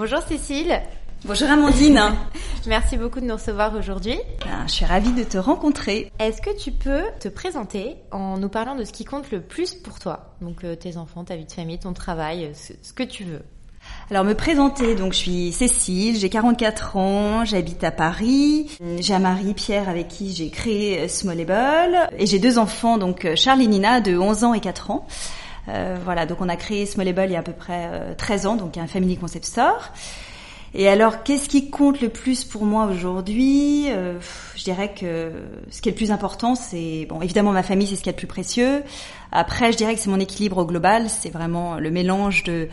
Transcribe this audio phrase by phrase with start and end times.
[0.00, 0.80] Bonjour Cécile.
[1.26, 2.00] Bonjour Amandine.
[2.66, 4.16] Merci beaucoup de nous recevoir aujourd'hui.
[4.46, 6.10] Ah, je suis ravie de te rencontrer.
[6.18, 9.74] Est-ce que tu peux te présenter en nous parlant de ce qui compte le plus
[9.74, 10.34] pour toi?
[10.40, 13.24] Donc euh, tes enfants, ta vie de famille, ton travail, euh, ce, ce que tu
[13.24, 13.42] veux.
[14.10, 18.70] Alors me présenter, donc je suis Cécile, j'ai 44 ans, j'habite à Paris.
[19.00, 23.60] J'ai un mari Pierre avec qui j'ai créé Smallable et j'ai deux enfants, donc Charles
[23.60, 25.06] et Nina de 11 ans et 4 ans.
[25.68, 28.46] Euh, voilà, donc on a créé Smallable il y a à peu près euh, 13
[28.46, 29.92] ans, donc un Family Concept Store.
[30.72, 33.86] Et alors, qu'est-ce qui compte le plus pour moi aujourd'hui?
[33.90, 34.20] Euh,
[34.54, 35.32] Je dirais que
[35.70, 38.12] ce qui est le plus important, c'est bon, évidemment ma famille, c'est ce qui est
[38.12, 38.84] le plus précieux.
[39.32, 42.68] Après, je dirais que c'est mon équilibre au global, c'est vraiment le mélange de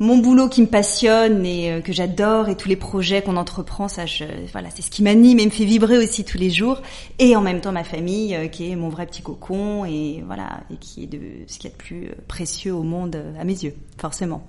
[0.00, 3.86] mon boulot qui me passionne et euh, que j'adore et tous les projets qu'on entreprend,
[3.86, 6.80] ça, je, voilà, c'est ce qui m'anime et me fait vibrer aussi tous les jours.
[7.18, 10.62] Et en même temps ma famille, euh, qui est mon vrai petit cocon et voilà,
[10.72, 13.44] et qui est de ce qu'il y a de plus euh, précieux au monde à
[13.44, 14.42] mes yeux, forcément.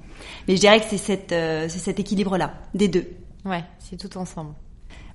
[0.47, 3.07] Mais je dirais que c'est cette, c'est cet équilibre-là des deux.
[3.43, 4.53] Ouais, c'est tout ensemble.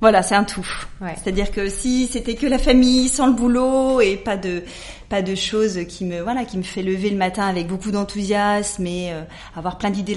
[0.00, 0.66] Voilà, c'est un tout.
[1.00, 1.14] Ouais.
[1.16, 4.62] C'est-à-dire que si c'était que la famille sans le boulot et pas de
[5.08, 8.84] pas de choses qui me voilà qui me fait lever le matin avec beaucoup d'enthousiasme
[8.86, 9.22] et euh,
[9.54, 10.16] avoir plein d'idées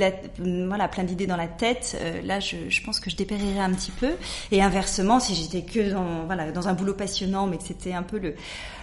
[0.68, 3.72] voilà plein d'idées dans la tête, euh, là je, je pense que je dépérirais un
[3.72, 4.12] petit peu.
[4.52, 8.04] Et inversement, si j'étais que dans voilà dans un boulot passionnant mais que c'était un
[8.04, 8.36] peu le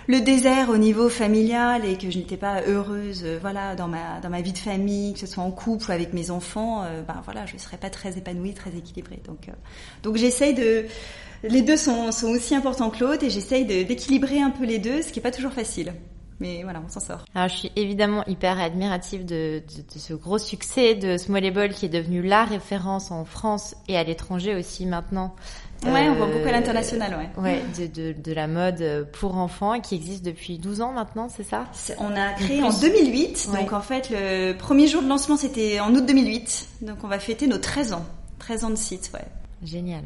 [0.07, 4.21] le désert au niveau familial et que je n'étais pas heureuse euh, voilà dans ma
[4.21, 7.03] dans ma vie de famille que ce soit en couple ou avec mes enfants euh,
[7.03, 9.21] ben voilà je serais pas très épanouie très équilibrée.
[9.27, 9.53] Donc euh,
[10.03, 10.87] donc j'essaye de
[11.43, 15.03] les deux sont, sont aussi importants que l'autre et j'essaye d'équilibrer un peu les deux
[15.03, 15.93] ce qui est pas toujours facile.
[16.39, 17.25] Mais voilà on s'en sort.
[17.35, 19.63] Alors, je suis évidemment hyper admirative de
[19.97, 24.55] ce gros succès de Smallable qui est devenu la référence en France et à l'étranger
[24.55, 25.35] aussi maintenant.
[25.85, 29.37] Ouais on voit beaucoup à l'international ouais Ouais, de, de, de la mode euh, pour
[29.37, 31.67] enfants qui existe depuis 12 ans maintenant, c'est ça?
[31.99, 32.81] On a créé En en plus.
[32.81, 33.61] 2008, Ouais.
[33.61, 37.19] donc en fait le premier jour de lancement c'était en août 2008, donc on va
[37.19, 38.05] fêter nos 13 ans,
[38.39, 39.25] 13 ans de site, ouais.
[39.63, 40.03] Génial,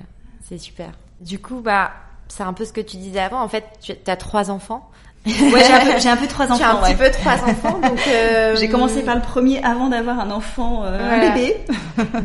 [0.49, 0.93] c'est super.
[1.21, 1.91] Du coup, bah,
[2.29, 3.43] c'est un peu ce que tu disais avant.
[3.43, 4.89] En fait, tu as trois enfants.
[5.27, 7.11] Ouais, j'ai un peu, j'ai un peu trois un enfants, petit ouais.
[7.11, 10.97] peu trois enfants, donc euh, J'ai commencé par le premier avant d'avoir un enfant, euh,
[10.99, 11.31] Voilà.
[11.33, 11.57] un bébé.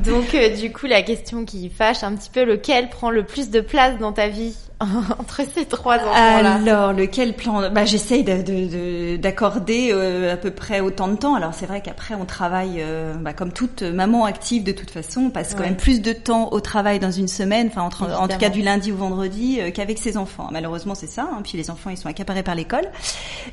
[0.09, 3.49] Donc, euh, du coup, la question qui fâche un petit peu, lequel prend le plus
[3.49, 4.55] de place dans ta vie?
[5.19, 7.69] entre ces trois enfants-là Alors, lequel plan?
[7.71, 11.33] Bah, j'essaye de- de- de- d'accorder euh, à peu près autant de temps.
[11.35, 15.21] Alors, c'est vrai qu'après, on travaille, euh, bah, comme toute maman active de toute façon,
[15.21, 15.67] on passe quand Ouais.
[15.67, 18.61] même plus de temps au travail dans une semaine, enfin, entre, en tout cas du
[18.61, 20.49] lundi au vendredi, euh, qu'avec ses enfants.
[20.51, 21.23] Malheureusement, c'est ça.
[21.31, 22.85] Hein, puis les enfants, ils sont accaparés par l'école.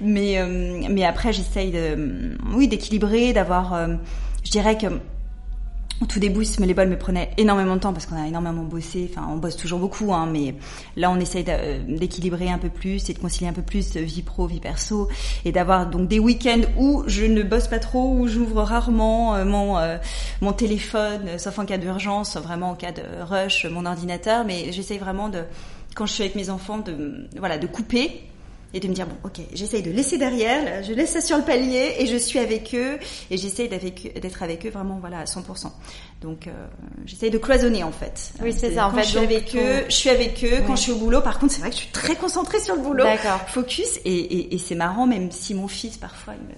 [0.00, 3.86] Mais, euh, mais après, j'essaye de, oui, d'équilibrer, d'avoir, euh,
[4.44, 4.86] je dirais que
[6.00, 9.08] au tout début, les balles me prenait énormément de temps parce qu'on a énormément bossé.
[9.10, 10.54] Enfin, on bosse toujours beaucoup, hein, mais
[10.96, 14.22] là, on essaye euh, d'équilibrer un peu plus et de concilier un peu plus vie
[14.22, 15.08] pro, vie perso,
[15.44, 19.44] et d'avoir donc des week-ends où je ne bosse pas trop, où j'ouvre rarement euh,
[19.44, 19.98] mon euh,
[20.40, 24.44] mon téléphone, sauf en cas d'urgence, vraiment en cas de rush, mon ordinateur.
[24.44, 25.42] Mais j'essaye vraiment de,
[25.94, 28.22] quand je suis avec mes enfants, de voilà, de couper
[28.74, 31.44] et de me dire bon ok j'essaye de laisser derrière je laisse ça sur le
[31.44, 32.98] palier et je suis avec eux
[33.30, 35.70] et j'essaye d'être avec eux vraiment voilà à 100%
[36.20, 36.50] donc euh,
[37.04, 38.32] j'essaye de cloisonner en fait.
[38.40, 40.76] Oui, c'est ça, en quand fait, je suis avec eux je suis avec eux quand
[40.76, 42.82] je suis au boulot par contre c'est vrai que je suis très concentrée sur le
[42.82, 43.04] boulot.
[43.04, 43.40] D'accord.
[43.48, 46.54] focus et, et, et c'est marrant même si mon fils parfois il me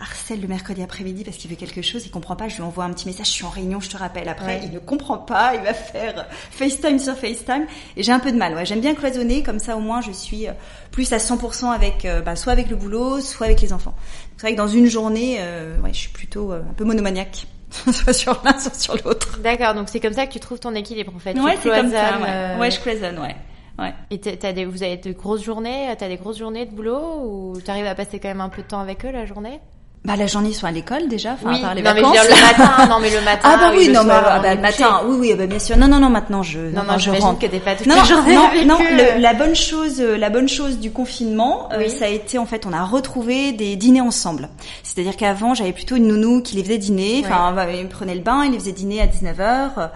[0.00, 2.84] harcèle le mercredi après-midi parce qu'il veut quelque chose, il comprend pas, je lui envoie
[2.84, 4.28] un petit message, je suis en réunion, je te rappelle.
[4.28, 4.60] Après, Ouais.
[4.64, 7.66] il ne comprend pas, il va faire FaceTime sur FaceTime
[7.96, 8.54] et j'ai un peu de mal.
[8.54, 10.52] Ouais, j'aime bien cloisonner comme ça au moins je suis euh,
[10.90, 13.94] plus à 100% avec euh, bah, soit avec le boulot, soit avec les enfants.
[14.36, 17.46] C'est vrai que dans une journée, euh, ouais, je suis plutôt euh, un peu monomaniaque,
[17.92, 19.38] soit sur l'un, soit sur l'autre.
[19.42, 21.38] D'accord, donc c'est comme ça que tu trouves ton équilibre en fait.
[21.38, 22.18] Ouais, c'est comme ça.
[22.18, 23.34] Ouais, euh, ouais je cloisonne, ouais.
[23.78, 23.92] Ouais.
[24.10, 27.60] Et t'as des, vous avez de grosses journées, t'as des grosses journées de boulot ou
[27.60, 29.60] t'arrives à passer quand même un peu de temps avec eux la journée?
[30.04, 32.00] Bah la journée ils sont à l'école déjà, enfin Oui, à part les non mais
[32.00, 32.18] je vacances.
[32.18, 33.40] veux dire le matin, non mais le matin.
[33.52, 35.58] ah bah oui, le non soir, ah bah, de le matin, oui oui bah, bien
[35.58, 35.76] sûr.
[35.76, 37.40] Non non non maintenant je Non, non, je rentre.
[37.40, 40.16] que t'es pas toute Non, la journée non, avec non, le- la bonne chose, euh,
[40.16, 41.90] la bonne chose du confinement, euh, Oui.
[41.90, 44.48] ça a été en fait, on a retrouvé des dîners ensemble.
[44.84, 48.14] C'est-à-dire qu'avant, j'avais plutôt une nounou qui les faisait dîner, enfin, bah, il me prenait
[48.14, 49.86] le bain, il les faisait dîner à 19h, euh,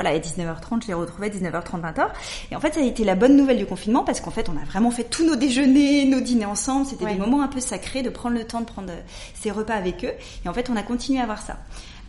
[0.00, 2.06] voilà, et 19h30, je les retrouvais 19h30, 20h.
[2.50, 4.56] Et en fait, ça a été la bonne nouvelle du confinement parce qu'en fait, on
[4.56, 6.86] a vraiment fait tous nos déjeuners, nos dîners ensemble.
[6.86, 7.12] C'était Ouais.
[7.14, 9.00] des moments un peu sacrés de prendre le temps de prendre euh,
[9.34, 10.12] ces repas avec eux.
[10.44, 11.58] Et en fait, on a continué à avoir ça.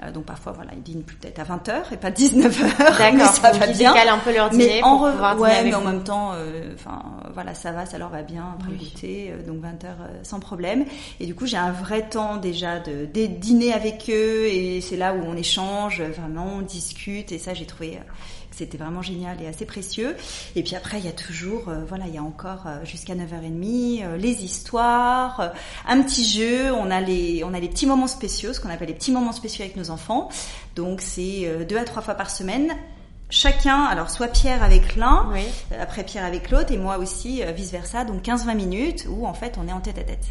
[0.04, 2.64] Euh, donc parfois, voilà, ils dînent peut-être à 20h et pas 19h.
[2.64, 3.34] mais D'accord.
[3.36, 3.94] ça donc va ils bien.
[3.94, 5.82] décalent un peu leur dîner Mais pour en re- pouvoir dîner ouais, avec mais en
[5.82, 5.88] vous.
[5.88, 7.04] même temps, euh, enfin
[7.34, 8.78] voilà, ça va, ça leur va bien après Oui.
[8.80, 10.86] le goûter, euh, donc 20 heures euh, sans problème.
[11.20, 14.98] Et du coup, j'ai un vrai temps déjà de, de dîner avec eux et c'est
[14.98, 18.02] là où on échange, vraiment, on discute et ça, j'ai trouvé euh,
[18.52, 20.16] c'était vraiment génial et assez précieux.
[20.56, 23.16] Et puis après, il y a toujours, euh, voilà, il y a encore euh, jusqu'à
[23.16, 25.50] 9h30 euh, les histoires, euh,
[25.88, 26.72] un petit jeu.
[26.74, 29.32] On a les, on a les petits moments spéciaux, ce qu'on appelle les petits moments
[29.32, 30.30] spéciaux avec nos enfants.
[30.76, 32.72] Donc c'est deux à trois fois par semaine.
[33.34, 35.46] Chacun, alors soit Pierre avec l'un, Oui.
[35.80, 39.58] après Pierre avec l'autre et moi aussi vice versa donc 15-20 minutes où en fait
[39.58, 40.26] on est en tête à tête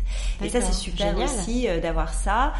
[0.44, 1.26] et ça c'est super Génial.
[1.26, 2.52] aussi euh, d'avoir ça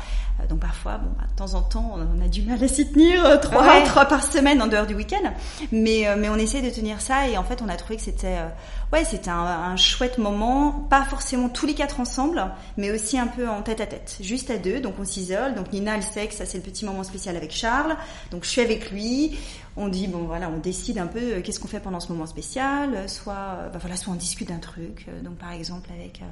[0.49, 3.25] donc parfois bon bah, de temps en temps on a du mal à s'y tenir
[3.25, 3.85] euh, trois Ouais.
[3.85, 5.33] trois par semaine en dehors du week-end.
[5.73, 8.03] Mais euh, mais on essaie de tenir ça et en fait on a trouvé que
[8.03, 8.49] c'était euh,
[8.93, 12.45] ouais c'était un, un chouette moment pas forcément tous les quatre ensemble
[12.77, 14.81] mais aussi un peu en tête à tête juste à deux.
[14.81, 15.55] Donc on s'isole.
[15.55, 17.97] Donc Nina elle sait que ça c'est le petit moment spécial avec Charles.
[18.31, 19.39] Donc je suis avec lui.
[19.77, 22.27] On dit bon voilà on décide un peu euh, qu'est-ce qu'on fait pendant ce moment
[22.27, 22.91] spécial.
[22.95, 25.07] Euh, soit euh, bah voilà soit on discute d'un truc.
[25.09, 26.27] Euh, donc par exemple avec euh,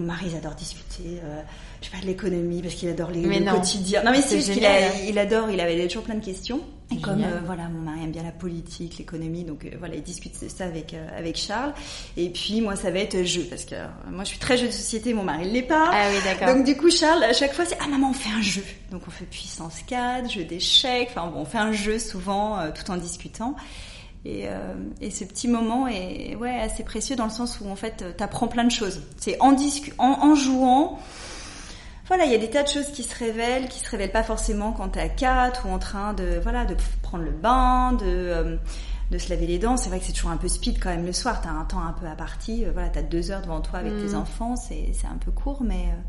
[0.00, 1.40] mon mari ils adorent discuter euh,
[1.80, 3.52] je sais pas de l'économie parce qu'il adore les, le non.
[3.54, 4.02] quotidien.
[4.02, 6.60] Non mais C'est parce qu'il a- il adore il avait toujours plein de questions.
[6.92, 7.04] Et Génial.
[7.08, 10.42] comme euh, voilà mon mari aime bien la politique l'économie donc euh, voilà il discute
[10.42, 11.72] de ça avec euh, avec Charles.
[12.16, 13.76] Et puis moi ça va être jeu parce que
[14.10, 15.88] moi je suis très jeu de société mon mari il l'est pas.
[15.92, 16.54] Ah oui, d'accord.
[16.54, 19.02] donc du coup Charles à chaque fois c'est ah maman on fait un jeu donc
[19.06, 22.96] on fait puissance 4 jeu d'échecs enfin bon on fait un jeu souvent tout en
[22.96, 23.54] discutant
[24.24, 27.76] et, euh, et ce petit moment est ouais assez précieux dans le sens où en
[27.76, 29.56] fait t'apprends plein de choses c'est en,
[29.98, 30.98] en en jouant
[32.08, 34.24] voilà, il y a des tas de choses qui se révèlent, qui se révèlent pas
[34.24, 38.04] forcément quand t'es à quatre ou en train de voilà de prendre le bain, de
[38.04, 38.56] euh,
[39.12, 39.76] de se laver les dents.
[39.76, 41.40] C'est vrai que c'est toujours un peu speed quand même le soir.
[41.40, 42.64] T'as un temps un peu à partie.
[42.64, 44.16] euh, voilà, t'as deux heures devant toi avec tes Mm.
[44.22, 44.56] enfants.
[44.56, 46.02] C'est c'est un peu court, mais euh,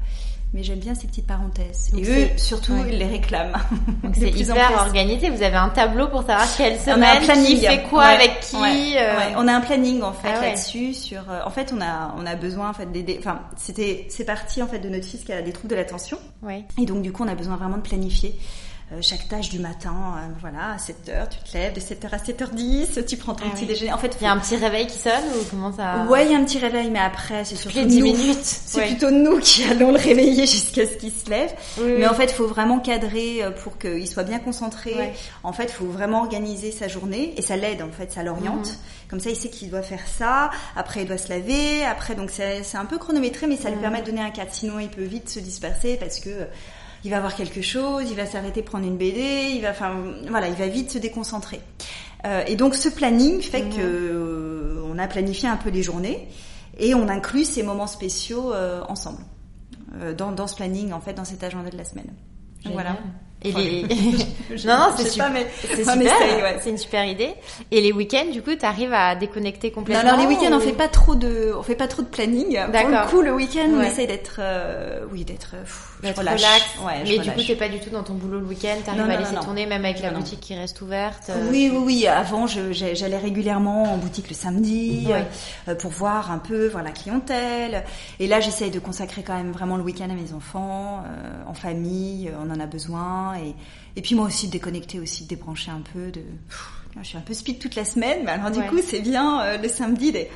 [0.54, 1.90] mais j'aime bien ces petites parenthèses.
[1.92, 2.90] Donc Et eux, surtout, ouais.
[2.90, 3.54] ils les réclament.
[4.04, 5.30] Donc c'est hyper organisé.
[5.30, 7.46] Vous avez un tableau pour savoir quelle On a un semaine, planning.
[7.60, 8.56] qui fait quoi Ouais, avec qui.
[8.58, 9.34] ouais, euh, ouais.
[9.38, 10.94] On a un planning en fait Ah là-dessus.
[10.94, 13.18] Sur, euh, en fait, on a on a besoin en fait d'aider.
[13.20, 16.18] Enfin, c'était c'est parti en fait de notre fils qui a des troubles de l'attention.
[16.44, 16.66] ouais.
[16.82, 18.36] Et donc du coup, on a besoin vraiment de planifier
[19.00, 19.94] chaque tâche du matin.
[20.18, 23.52] euh, voilà, à 7h, tu te lèves, de 7h à 7h10, tu prends ton Ah
[23.52, 23.68] petit oui.
[23.68, 23.94] déjeuner.
[23.94, 26.32] En fait, Il y a un petit réveil qui sonne ou comment ça Ouais, il
[26.32, 28.04] y a un petit réveil, mais après, c'est surtout les 10 nous.
[28.04, 28.40] minutes.
[28.44, 28.88] C'est Ouais.
[28.88, 31.52] plutôt nous qui allons le réveiller jusqu'à ce qu'il se lève.
[31.78, 32.08] Oui, Mais oui.
[32.08, 34.94] en fait, il faut vraiment cadrer euh, pour qu'il soit bien concentré.
[34.96, 35.14] Ouais.
[35.44, 38.68] En fait, il faut vraiment organiser sa journée et ça l'aide, en fait, ça l'oriente.
[38.68, 38.76] Mhm.
[39.10, 40.50] Comme ça, il sait qu'il doit faire ça.
[40.76, 41.84] Après, il doit se laver.
[41.86, 43.82] Après, donc c'est un peu chronométré, mais ça lui Mhm.
[43.82, 44.52] permet de donner un cadre.
[44.54, 46.46] Sinon, il peut vite se disperser parce que euh,
[47.04, 49.94] il va voir quelque chose, il va s'arrêter prendre une BD, il va, enfin,
[50.30, 51.60] voilà, il va vite se déconcentrer.
[52.26, 53.70] Euh, et donc, ce planning fait Mhm.
[53.76, 56.28] que euh, on a planifié un peu les journées
[56.80, 59.24] et on inclut ces moments spéciaux euh, ensemble
[60.02, 62.14] euh, dans, dans ce planning, en fait, dans cet agenda de la semaine.
[62.64, 62.74] Génial.
[62.74, 62.98] Voilà.
[63.44, 63.88] Et les...
[64.68, 65.32] Non, non, c'est super.
[65.32, 65.96] mais C'est super.
[66.04, 66.60] ouais.
[66.68, 67.32] Une super idée.
[67.72, 70.08] Et les week-ends, du coup, t'arrives à déconnecter Non, complètement.
[70.14, 72.60] alors les week-ends, on fait pas trop de, on fait pas trop de planning.
[72.66, 72.92] Pour D'accord.
[73.06, 75.64] le coup, le week-end, on essaye d'être, euh, oui, d'être, euh,
[76.02, 76.42] D'être relax.
[76.84, 78.76] Ouais, mais du coup, t'es pas du tout dans ton boulot le week-end.
[78.84, 81.30] T'arrives à laisser non, tourner, même avec la Non, boutique qui reste ouverte.
[81.30, 82.08] euh, Oui, oui, oui.
[82.08, 85.26] Avant, j'allais régulièrement en boutique le samedi Ouais.
[85.68, 87.84] euh, pour voir un peu, voir la clientèle.
[88.20, 91.54] Et là, j'essaye de consacrer quand même vraiment le week-end à mes enfants, euh, en
[91.54, 92.32] famille.
[92.44, 93.36] On en a besoin.
[93.36, 93.54] Et,
[93.96, 96.12] et puis moi aussi de déconnecter, aussi de débrancher un peu.
[96.12, 98.68] De, Pff, je suis un peu speed toute la semaine, mais alors du Ouais.
[98.68, 100.12] coup, c'est bien le samedi.
[100.12, 100.30] des-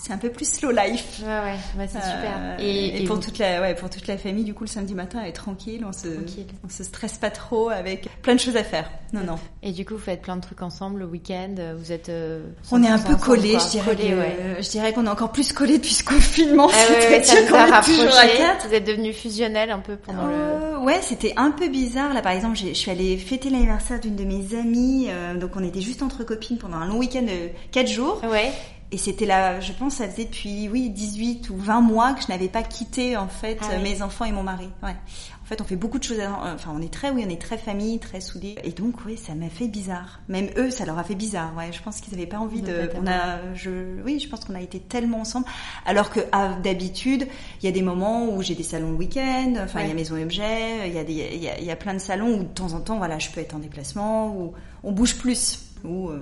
[0.00, 1.20] C'est un peu plus slow life.
[1.22, 2.32] Ouais, ouais, ouais, c'est super.
[2.38, 4.68] Euh, Et, et, pour vous- toute la ouais pour toute la famille du coup le
[4.68, 6.46] samedi matin elle est tranquille on se Tranquille.
[6.64, 9.84] on se stresse pas trop avec plein de choses à faire non non Et du
[9.84, 11.54] coup, vous faites plein de trucs ensemble le week-end.
[11.76, 12.10] Vous êtes.
[12.10, 14.56] euh, on est un 100% peu collés je dirais Collés, que, ouais.
[14.62, 17.80] je dirais qu'on est encore plus collés depuis ce confinement Ah ouais, ça vous a
[17.82, 20.32] toujours à quatre Vous êtes devenus fusionnels un peu pendant le.
[20.34, 22.12] Euh, ouais, c'était un peu bizarre.
[22.14, 25.06] Là, par exemple, je suis allée fêter l'anniversaire d'une de mes amies.
[25.08, 28.20] euh, donc, on était juste entre copines pendant un long week-end de 4 jours.
[28.30, 28.52] Ouais.
[28.90, 32.28] Et c'était là, je pense, ça faisait depuis, oui, 18 ou 20 mois que je
[32.28, 33.82] n'avais pas quitté, en fait, Ah oui.
[33.82, 34.70] mes enfants et mon mari.
[34.82, 34.96] Ouais.
[35.42, 37.40] En fait, on fait beaucoup de choses, à- enfin, on est très, oui, on est
[37.40, 38.56] très famille, très soudés.
[38.64, 40.20] Et donc, oui, ça m'a fait bizarre.
[40.28, 41.70] Même eux, ça leur a fait bizarre, ouais.
[41.72, 43.70] Je pense qu'ils n'avaient pas envie De on a, je,
[44.04, 45.46] oui, je pense qu'on a été tellement ensemble.
[45.86, 47.28] Alors que, à- d'habitude,
[47.62, 49.94] il y a des moments où j'ai des salons le week-end, enfin, il y a.
[49.94, 52.48] Maison Objet, il y a des, il y y a plein de salons où de
[52.48, 54.52] temps en temps, voilà, je peux être en déplacement, où
[54.82, 55.60] on bouge plus.
[55.84, 56.20] Où euh,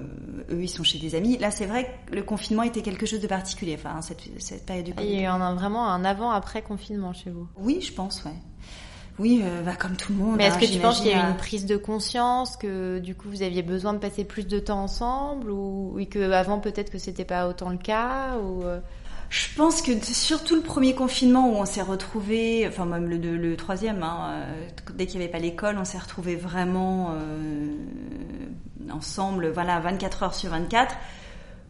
[0.50, 1.38] eux ils sont chez des amis.
[1.38, 3.76] Là c'est vrai que le confinement était quelque chose de particulier.
[3.78, 7.30] Enfin cette, cette période du Il y a eu un, vraiment un avant-après confinement chez
[7.30, 7.46] vous.
[7.56, 8.32] Oui je pense ouais.
[9.18, 10.36] Oui euh, bah, comme tout le monde.
[10.36, 12.98] Mais est-ce hein, que tu penses qu'il y a eu une prise de conscience que
[12.98, 16.60] du coup vous aviez besoin de passer plus de temps ensemble ou oui que avant
[16.60, 18.80] peut-être que c'était pas autant le cas ou euh,
[19.28, 24.02] Je pense que surtout le premier confinement où on s'est retrouvés, enfin même le, troisième,
[24.02, 27.70] hein, euh, dès qu'il n'y avait pas l'école, on s'est retrouvés vraiment euh,
[28.90, 30.94] ensemble, voilà, 24 heures sur 24.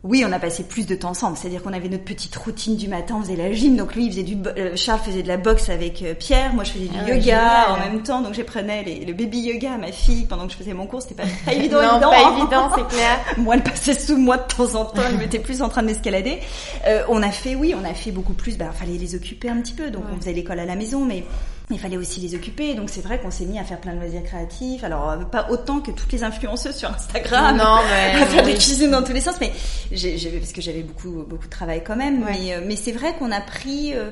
[0.02, 1.36] Oui, on a passé plus de temps ensemble.
[1.36, 3.76] C'est-à-dire qu'on avait notre petite routine du matin, on faisait la gym.
[3.76, 6.54] Donc lui, il faisait du, euh, Charles faisait de la boxe avec euh, Pierre.
[6.54, 7.70] Moi, je faisais du Ah yoga génial.
[7.70, 8.20] en même temps.
[8.20, 10.86] Donc j'ai prenais les- le baby yoga à ma fille pendant que je faisais mon
[10.86, 11.02] cours.
[11.02, 12.36] C'était pas, pas évident, non évident, pas hein.
[12.38, 13.18] évident c'est clair.
[13.38, 15.88] Moi, elle passait sous moi de temps en temps, elle m'était plus en train de
[15.88, 16.38] m'escalader.
[16.86, 18.56] Euh, on a fait, oui, on a fait beaucoup plus.
[18.56, 20.10] Bah, fallait les occuper un petit peu, donc Ouais.
[20.14, 21.24] on faisait l'école à la maison, mais
[21.70, 22.74] il fallait aussi les occuper.
[22.74, 24.84] Donc c'est vrai qu'on s'est mis à faire plein de loisirs créatifs.
[24.84, 27.56] Alors euh, pas autant que toutes les influenceuses sur Instagram.
[27.56, 29.52] non mais à faire des cuisines dans tous les sens, mais
[29.90, 32.22] j'ai, j'ai- parce que j'avais beaucoup beaucoup de travail quand même.
[32.22, 32.36] Ouais.
[32.38, 34.10] Mais, euh, mais c'est vrai qu'on a pris euh,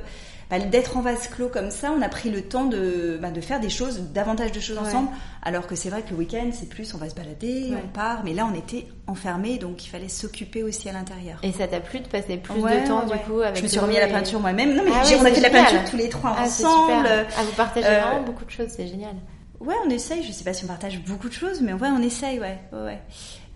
[0.51, 3.41] bah, d'être en vase clos comme ça, on a pris le temps de bah, de
[3.41, 4.87] faire des choses, davantage de choses Ouais.
[4.87, 5.09] ensemble.
[5.43, 7.79] Alors que c'est vrai que le week-end, c'est plus on va se balader, Ouais.
[7.85, 8.23] on part.
[8.25, 11.39] Mais là, on était enfermés, donc il fallait s'occuper aussi à l'intérieur.
[11.43, 13.19] Et ça t'a plu de passer plus Ouais, de temps ouais.
[13.19, 14.75] du coup avec Je me suis remis à la peinture moi-même.
[14.75, 16.97] Non, mais Ah on a fait de la peinture tous les trois Ah, c'est ensemble.
[17.07, 17.27] super.
[17.37, 19.15] Ah, vous partagez Euh, vraiment beaucoup de choses, c'est génial.
[19.61, 20.23] Ouais, on essaye.
[20.23, 23.01] Je sais pas si on partage beaucoup de choses, mais ouais, on essaye, ouais, ouais.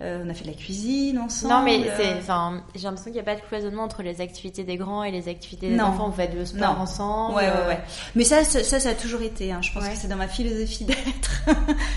[0.00, 1.52] Euh, on a fait de la cuisine ensemble.
[1.54, 4.20] Non, mais euh, c'est, enfin, j'ai l'impression qu'il n'y a pas de cloisonnement entre les
[4.20, 5.86] activités des grands et les activités des Non.
[5.86, 6.08] enfants.
[6.08, 6.82] Vous faites le sport Non.
[6.82, 7.34] ensemble.
[7.34, 7.80] Ouais, ouais, euh, ouais.
[8.14, 9.50] Mais ça, ça, ça, a toujours été.
[9.50, 9.58] Hein.
[9.60, 9.90] Je pense Ouais.
[9.90, 11.42] que c'est dans ma philosophie d'être.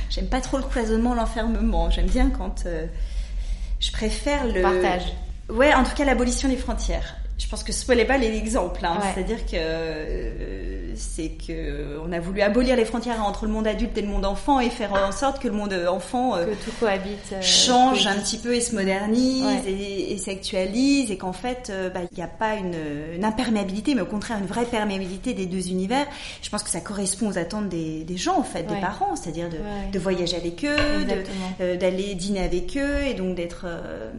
[0.10, 1.91] J'aime pas trop le cloisonnement, l'enfermement.
[1.91, 2.88] J'aime bien quand euh,
[3.79, 5.03] je préfère le Partage.
[5.50, 7.17] Ouais, en tout cas l'abolition des frontières.
[7.41, 8.86] Je pense que Spolebal est l'exemple.
[8.86, 8.98] Hein.
[9.01, 9.07] Ouais.
[9.13, 13.98] C'est-à-dire que euh, c'est que on a voulu abolir les frontières entre le monde adulte
[13.98, 16.71] et le monde enfant et faire en sorte que le monde enfant euh, Que tout
[16.79, 17.17] cohabite.
[17.33, 19.62] euh, change un petit peu et se modernise Ouais.
[19.71, 22.75] et, et s'actualise et qu'en fait euh, bah, il n'y a pas une,
[23.15, 26.05] une imperméabilité mais au contraire une vraie perméabilité des deux univers
[26.41, 29.48] je pense que ça correspond aux attentes des, des gens en fait des parents c'est-à-dire
[29.91, 30.75] de, voyager avec eux
[31.62, 34.12] euh, d'aller dîner avec eux et donc d'être euh,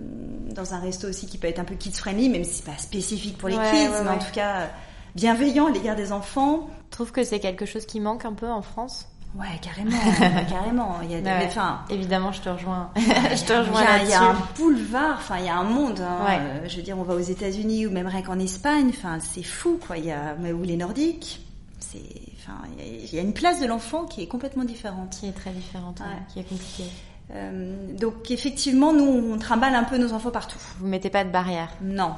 [0.55, 2.79] dans un resto aussi qui peut être un peu kids friendly même si c'est pas
[3.12, 4.69] spécifique pour les Ouais, kids ouais, mais en tout cas
[5.14, 8.49] bienveillant à l'égard des enfants Je trouve que c'est quelque chose qui manque un peu
[8.50, 9.07] en France.
[9.38, 9.97] ouais carrément
[10.49, 11.38] carrément il y a des, Ouais.
[11.40, 12.90] mais, enfin Évidemment, je te rejoins.
[12.97, 15.37] je Il te y a- rejoins il y a- Il y a un boulevard, enfin
[15.38, 16.00] il y a un monde.
[16.00, 16.25] hein.
[16.26, 16.38] Ouais.
[16.40, 19.42] Euh, je veux dire, on va aux États-Unis ou même rien qu'en Espagne, enfin c'est
[19.42, 19.99] fou quoi.
[19.99, 21.40] Il y a mais ou les Nordiques,
[21.81, 21.99] c'est,
[22.38, 25.16] enfin il y a- il y, a une place de l'enfant qui est complètement différente.
[25.21, 26.07] Qui est très différente, Ouais.
[26.33, 26.90] qui est compliquée.
[27.35, 30.59] Euh, donc effectivement, nous on trimballe un peu nos enfants partout.
[30.81, 31.69] Vous mettez pas de barrière.
[31.83, 32.12] Non.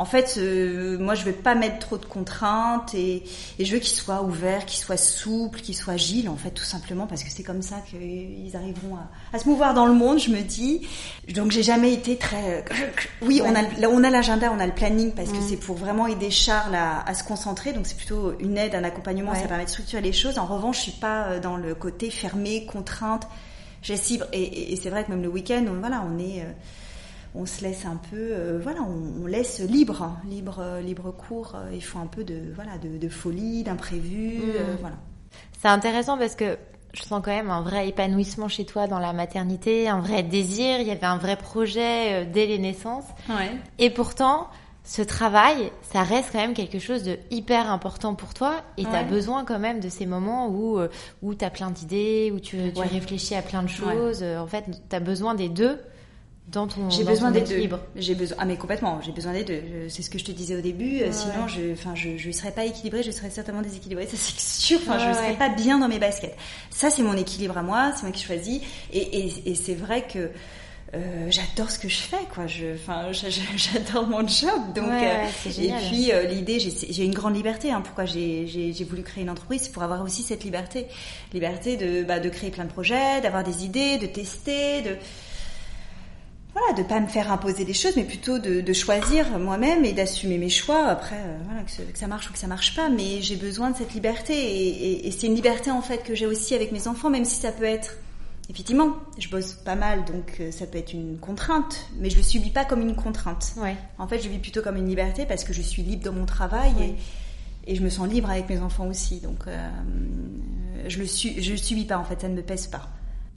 [0.00, 3.22] En fait, euh, moi, je veux pas mettre trop de contraintes et,
[3.58, 6.64] et je veux qu'ils soient ouverts, qu'ils soient souples, qu'ils soient agiles, en fait, tout
[6.64, 10.18] simplement parce que c'est comme ça qu'ils arriveront à, à se mouvoir dans le monde,
[10.18, 10.88] je me dis.
[11.34, 12.64] Donc, j'ai jamais été très.
[13.20, 15.46] Oui, on a on a l'agenda, on a le planning parce que Mm.
[15.50, 17.74] c'est pour vraiment aider Charles à, à se concentrer.
[17.74, 19.40] Donc, c'est plutôt une aide, un accompagnement, Ouais.
[19.42, 20.38] ça permet de structurer les choses.
[20.38, 23.28] En revanche, je suis pas euh, dans le côté fermé, contrainte.
[23.82, 26.40] J'ai libre et, et- et c'est vrai que même le week-end, on, voilà, on est.
[26.40, 26.52] euh,
[27.34, 31.52] on se laisse un peu, euh, voilà, on, on laisse libre, hein, libre, libre cours.
[31.54, 34.42] euh, il faut un peu de, voilà, de, de folie, d'imprévu, Mm.
[34.56, 34.96] euh, voilà.
[35.60, 36.56] C'est intéressant parce que
[36.92, 40.80] je sens quand même un vrai épanouissement chez toi dans la maternité, un vrai désir.
[40.80, 43.04] Il y avait un vrai projet dès les naissances.
[43.28, 43.52] Ouais.
[43.78, 44.48] Et pourtant,
[44.82, 48.54] ce travail, ça reste quand même quelque chose de hyper important pour toi.
[48.76, 49.04] Et tu as Ouais.
[49.04, 50.80] besoin quand même de ces moments où,
[51.22, 52.86] où tu as plein d'idées, où tu, tu Ouais.
[52.88, 54.24] réfléchis à plein de choses.
[54.24, 55.78] En fait, tu as besoin des deux
[56.50, 57.68] dans ton, J'ai besoin des deux.
[57.96, 59.62] J'ai besoin, ah mais complètement, j'ai besoin des deux.
[59.88, 61.00] C'est ce que je te disais au début.
[61.02, 61.12] euh, Ouais.
[61.12, 64.06] Sinon, je, enfin, je, je serais pas équilibrée, je serais certainement déséquilibrée.
[64.06, 64.78] Ça c'est sûr.
[64.82, 65.36] Enfin, Ouais, je serais ouais.
[65.36, 66.36] pas bien dans mes baskets.
[66.70, 68.60] Ça c'est mon équilibre à moi, c'est moi qui choisis.
[68.92, 70.30] Et, et, et c'est vrai que
[70.92, 72.48] euh, j'adore ce que je fais, quoi.
[72.48, 74.50] Je, enfin, j'adore mon job.
[74.74, 77.70] Donc, Ouais, euh, et puis euh, l'idée, j'ai une grande liberté.
[77.70, 80.86] Hein, pourquoi j'ai voulu créer une entreprise, c'est pour avoir aussi cette liberté,
[81.32, 84.96] liberté de bah, de créer plein de projets, d'avoir des idées, de tester, de
[86.52, 89.92] voilà, de pas me faire imposer des choses, mais plutôt de, de choisir moi-même et
[89.92, 90.86] d'assumer mes choix.
[90.86, 93.36] Après, euh, voilà, que, ce- que ça marche ou que ça marche pas, mais j'ai
[93.36, 96.54] besoin de cette liberté et, et- et c'est une liberté en fait que j'ai aussi
[96.54, 97.96] avec mes enfants, même si ça peut être
[98.48, 102.22] effectivement, je bosse pas mal, donc euh, ça peut être une contrainte, mais je le
[102.24, 103.52] subis pas comme une contrainte.
[103.56, 103.76] Ouais.
[103.96, 106.26] En fait, je vis plutôt comme une liberté parce que je suis libre dans mon
[106.26, 106.72] travail
[107.66, 109.20] et, et je me sens libre avec mes enfants aussi.
[109.20, 109.68] Donc, euh,
[110.88, 112.88] je le su- je le subis pas en fait, ça ne me pèse pas.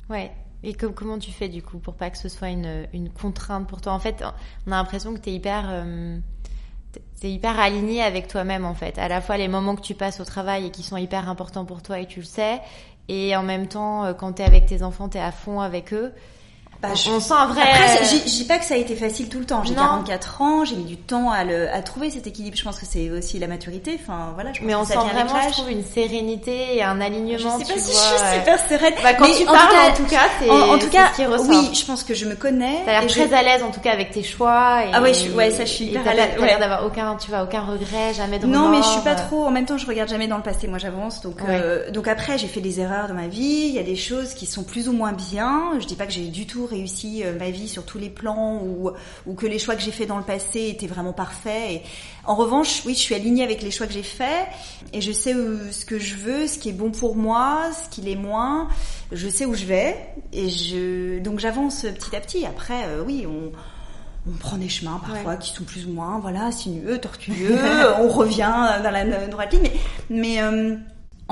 [0.09, 0.31] Ouais.
[0.63, 3.81] Et com- comment tu fais du coup pour pas que ce soit une, contrainte pour
[3.81, 3.93] toi?
[3.93, 4.23] En fait,
[4.65, 6.17] on a l'impression que t'es hyper, euh,
[7.21, 8.97] hyper aligné avec toi-même en fait.
[8.97, 11.65] À la fois les moments que tu passes au travail et qui sont hyper importants
[11.65, 12.61] pour toi et tu le sais,
[13.09, 16.13] et en même temps euh, quand t'es avec tes enfants, t'es à fond avec eux.
[16.89, 17.61] Bah, je- on sent un vrai.
[17.61, 19.63] Après, je je dis pas que ça a été facile tout le temps.
[19.63, 19.81] J'ai Non.
[19.83, 22.57] 44 ans, j'ai mis du temps à, le, à trouver cet équilibre.
[22.57, 23.97] Je pense que c'est aussi la maturité.
[24.01, 26.75] Enfin, voilà, je pense mais on que ça sent vient vraiment, je trouve, une sérénité
[26.75, 27.57] et un Je alignement.
[27.59, 28.39] sais pas si vois, je suis ouais.
[28.39, 28.93] super sereine.
[29.01, 30.89] Bah, quand mais tu en parles, tout cas, en tout cas, c'est en, en tout
[30.89, 31.47] cas, ce qui ressort.
[31.49, 32.81] oui, je pense que je me connais.
[32.85, 34.83] T'as l'air je- très à l'aise en tout cas avec tes choix.
[34.85, 36.85] Et, Ah ouais, je suis- ouais, ça, je suis hyper à l'aise, T'as l'air d'avoir
[36.85, 39.27] aucun, tu vois, aucun regret, jamais de Non, mais je suis pas euh.
[39.27, 39.45] trop.
[39.45, 40.67] En même temps, je regarde jamais dans le passé.
[40.67, 41.21] Moi, j'avance.
[41.21, 41.59] Donc, Ouais.
[41.61, 43.65] euh, donc après, j'ai fait des erreurs dans ma vie.
[43.67, 45.71] Il y a des choses qui sont plus ou moins bien.
[45.79, 48.61] Je dis pas que j'ai du tout réussi euh, ma vie sur tous les plans
[48.63, 48.91] ou
[49.25, 51.71] ou que les choix que j'ai faits dans le passé étaient vraiment parfaits.
[51.71, 51.81] Et
[52.25, 54.47] en revanche, oui, je suis alignée avec les choix que j'ai faits
[54.93, 57.89] et je sais où- ce que je veux, ce qui est bon pour moi, ce
[57.89, 58.67] qui l'est moins.
[59.11, 59.95] Je sais où je vais
[60.31, 62.45] et je donc j'avance petit à petit.
[62.45, 63.51] Après, euh, oui, on
[64.25, 67.57] on prend des chemins parfois qui sont plus ou moins voilà sinueux, tortueux,
[67.99, 69.63] on revient dans la droite ligne.
[70.09, 70.75] Mais, mais euh,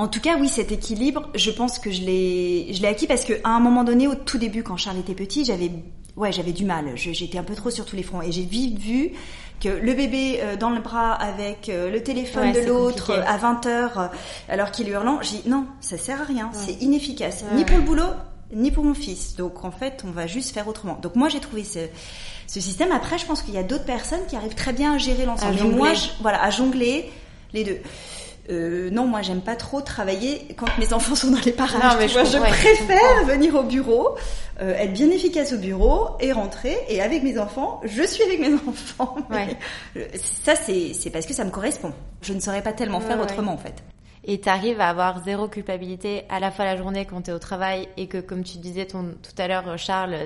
[0.02, 3.24] en tout cas, oui, cet équilibre, je pense que je l'ai, je l'ai acquis parce
[3.24, 5.70] que à un moment donné, au tout début, quand Charles était petit, j'avais,
[6.16, 6.86] ouais, j'avais du mal.
[6.96, 9.12] J'étais un peu trop sur tous les fronts et j'ai vite vu
[9.60, 13.22] que le bébé euh, dans le bras avec euh, le téléphone Ouais, de l'autre euh,
[13.26, 14.06] à 20 heures euh,
[14.48, 17.76] alors qu'il hurlant, j'ai dit non, ça sert à rien, c'est inefficace, Ouais, ni pour
[17.76, 18.08] le boulot,
[18.52, 19.36] ni pour mon fils.
[19.36, 20.98] Donc en fait, on va juste faire autrement.
[21.00, 21.78] Donc moi, j'ai trouvé ce,
[22.48, 22.90] ce système.
[22.90, 25.52] Après, je pense qu'il y a d'autres personnes qui arrivent très bien à gérer l'ensemble.
[25.76, 27.08] Moi, je- voilà, à jongler
[27.52, 27.78] les deux.
[28.50, 31.80] Euh, non, moi j'aime pas trop travailler quand mes enfants sont dans les parages.
[31.82, 34.16] Non, mais tu je vois, je, comprends, ouais, je préfère venir au bureau,
[34.60, 36.76] euh, être bien efficace au bureau et rentrer.
[36.88, 39.16] Et avec mes enfants, je suis avec mes enfants.
[39.30, 39.56] Ouais.
[39.94, 40.10] Mais,
[40.44, 41.92] Ça, c'est parce que ça me correspond.
[42.22, 43.22] Je ne saurais pas tellement Ouais, faire ouais.
[43.24, 43.82] autrement en fait.
[44.24, 47.88] Et t'arrives à avoir zéro culpabilité à la fois la journée quand t'es au travail
[47.96, 50.16] et que, comme tu disais ton, tout à l'heure, Charles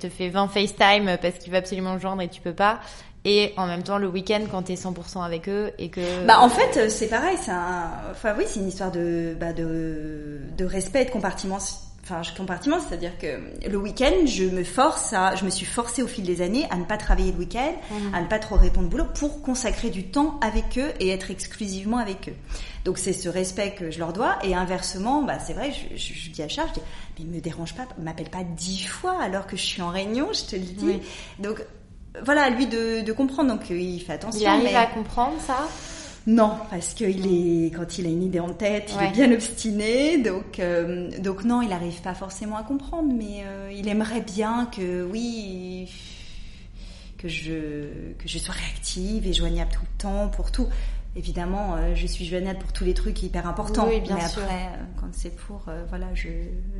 [0.00, 2.80] te fait 20 FaceTime parce qu'il veut absolument le joindre et tu peux pas.
[3.24, 6.26] Et en même temps, le week-end, quand t'es 100% avec eux et que...
[6.26, 9.52] Bah en fait euh, c'est pareil, c'est un, enfin oui c'est une histoire de, bah,
[9.54, 11.58] de, de respect et de compartiment.
[12.02, 16.02] Enfin je compartiment, c'est-à-dire que le week-end je me force à, je me suis forcée
[16.02, 17.72] au fil des années à ne pas travailler le week-end,
[18.12, 21.30] à ne pas trop répondre au boulot pour consacrer du temps avec eux et être
[21.30, 22.34] exclusivement avec eux.
[22.84, 26.12] Donc c'est ce respect que je leur dois et inversement, bah c'est vrai, je, je,
[26.12, 29.46] je dis à Charles, je dis mais me dérange pas, m'appelle pas dix fois alors
[29.46, 30.84] que je suis en réunion, je te le dis.
[30.84, 31.02] Oui.
[31.38, 31.64] Donc
[32.22, 34.40] voilà à lui de, de comprendre, donc euh, il fait attention.
[34.40, 35.68] il arrive mais- à comprendre ça?
[36.26, 40.16] Non, parce qu'il est quand il a une idée en tête, il est bien obstiné,
[40.16, 44.66] donc euh, donc non, il n'arrive pas forcément à comprendre, mais euh, il aimerait bien
[44.74, 45.86] que oui
[47.18, 50.66] que je que je sois réactive et joignable tout le temps pour tout.
[51.16, 54.42] Évidemment, euh, je suis joignable pour tous les trucs hyper importants, Oui, bien mais sûr.
[54.42, 56.28] après, euh, quand c'est pour euh, voilà, je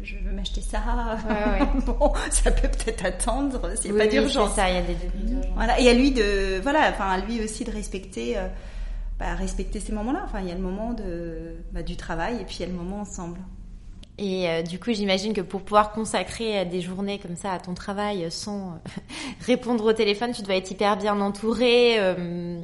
[0.02, 0.80] je veux m'acheter ça,
[1.28, 1.66] Ouais, ouais.
[1.86, 4.54] bon, ça peut peut-être attendre, c'est Oui, pas d'urgence.
[4.54, 4.96] ça, il y a des.
[5.54, 8.36] Voilà, et à lui de, voilà, enfin à lui aussi de respecter,
[9.20, 10.22] bah, respecter ces moments-là.
[10.24, 12.68] Enfin, il y a le moment de, bah, du travail et puis il y a
[12.68, 13.38] le moment ensemble.
[14.18, 17.74] Et euh, du coup, j'imagine que pour pouvoir consacrer des journées comme ça à ton
[17.74, 18.80] travail sans
[19.46, 22.60] répondre au téléphone, tu dois être hyper bien entouré, euh,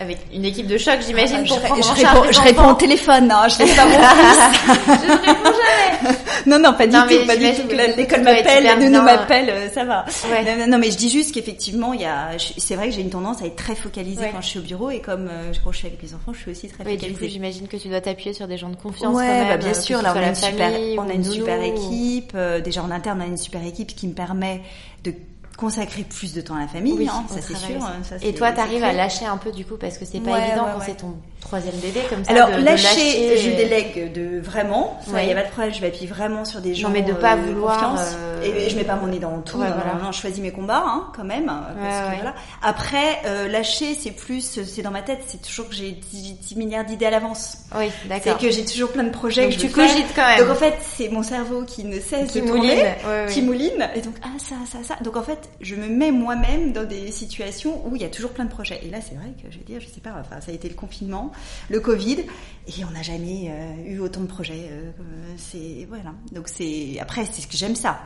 [0.00, 2.74] avec une équipe de choc, j'imagine, Ah, pour je, prendre je en réponds, je au
[2.74, 4.80] téléphone, non, je laisse pas mon fils.
[4.86, 6.16] Je ne réponds jamais.
[6.46, 7.68] non, non, pas du Non, tout, pas du tout.
[7.76, 10.06] La- L'école m'appelle, nous bien, m'appelle, euh, ça va.
[10.30, 10.42] Ouais.
[10.44, 13.02] Non, non, non, mais je dis juste qu'effectivement, il y a, c'est vrai que j'ai
[13.02, 14.30] une tendance à être très focalisée Ouais.
[14.32, 16.38] quand je suis au bureau et comme euh, quand je suis avec les enfants, je
[16.40, 17.28] suis aussi très Oui, focalisée.
[17.28, 19.14] j'imagine que tu dois t'appuyer sur des gens de confiance.
[19.14, 20.00] Ouais, quand même, bah bien sûr.
[20.02, 21.32] Là, on a la une super, on a une nounou.
[21.34, 22.32] super équipe.
[22.34, 24.62] euh, déjà en interne, on a une super équipe qui me permet
[25.04, 25.12] de
[25.60, 26.94] consacrer plus de temps à la famille.
[26.96, 27.84] Oui, hein, ça c'est sûr.
[27.84, 30.32] hein, ça, Et toi, t'arrives à lâcher un peu du coup parce que c'est pas
[30.32, 30.84] Ouais, évident ouais, quand ouais.
[30.86, 32.30] c'est ton troisième bébé comme ça.
[32.32, 35.00] Alors de, de lâcher, je euh, délègue de vraiment.
[35.08, 35.26] Il Ouais.
[35.26, 35.74] y a pas de problème.
[35.74, 36.90] Je m'appuie vraiment sur des gens.
[36.90, 39.58] mais de pas euh, vouloir, euh, Et je mets pas mon nez dans tout.
[39.58, 39.94] Ouais, non, voilà.
[39.98, 41.46] non, non, je choisis mes combats hein, quand même.
[41.46, 41.66] parce
[42.10, 42.34] Ouais, que, voilà.
[42.62, 45.20] Après, euh, lâcher, c'est plus, c'est dans ma tête.
[45.26, 47.58] C'est toujours que j'ai 10, 10 milliards d'idées à l'avance.
[47.76, 48.38] Oui, C'est d'accord.
[48.38, 49.86] que j'ai toujours plein de projets Donc que tu je faire.
[49.88, 50.38] cogites quand même.
[50.40, 52.70] Donc en fait, c'est mon cerveau qui ne cesse Qui de mouline.
[52.70, 53.88] tourner, qui mouline.
[53.94, 54.96] Et donc ah ça, ça, ça.
[55.02, 58.30] Donc en fait, je me mets moi-même dans des situations où il y a toujours
[58.30, 58.80] plein de projets.
[58.84, 60.68] Et là, c'est vrai que je vais dire, je sais pas, enfin ça a été
[60.68, 61.29] le confinement,
[61.68, 62.24] le Covid,
[62.66, 64.68] et on n'a jamais euh, eu autant de projets.
[64.70, 66.14] euh, euh, c'est voilà.
[66.32, 68.00] Donc c'est après, c'est ce que j'aime ça.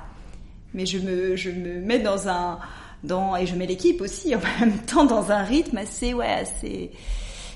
[0.72, 2.58] Mais je me, je me mets dans un,
[3.04, 6.90] dans et je mets l'équipe aussi en même temps dans un rythme assez, ouais, assez.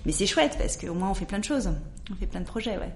[0.07, 1.71] Mais c'est chouette parce qu'au moins on fait plein de choses,
[2.11, 2.93] on fait plein de projets, ouais.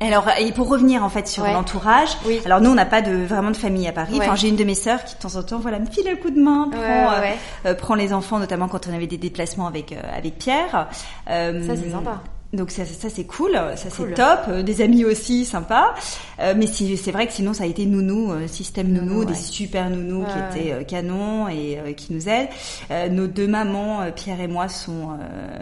[0.00, 1.52] Alors, et pour revenir en fait sur Ouais.
[1.52, 2.40] l'entourage, Oui.
[2.44, 4.18] alors nous on n'a pas de vraiment de famille à Paris.
[4.18, 4.26] Ouais.
[4.26, 6.16] Enfin, j'ai une de mes sœurs qui de temps en temps, voilà, me file un
[6.16, 9.16] coup de main, prend, Ouais, euh, euh, prend les enfants, notamment quand on avait des
[9.18, 10.88] déplacements avec euh, avec Pierre.
[11.30, 12.20] Euh, Ça, c'est sympa.
[12.52, 14.08] Donc ça, ça c'est cool, ça Cool.
[14.08, 14.40] c'est top.
[14.48, 15.94] Euh, Des amis aussi, sympa.
[16.40, 19.24] Euh, mais si, c'est vrai que sinon ça a été nounou, euh, système nounou, Nounou,
[19.24, 19.38] des ouais.
[19.38, 22.48] super nounous Ouais, qui étaient euh, canons et qui nous aident.
[23.12, 25.18] Nos deux mamans, Pierre et moi, sont